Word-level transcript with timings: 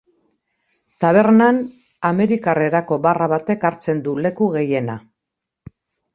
Tabernan, 1.03 1.59
amerikar 2.09 2.61
erako 2.69 2.99
barra 3.05 3.29
batek 3.35 3.69
hartzen 3.71 4.03
du 4.09 4.17
leku 4.25 4.51
gehiena. 4.59 4.99